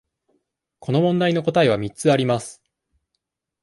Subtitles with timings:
[0.79, 2.63] この問題の答えは三つあります。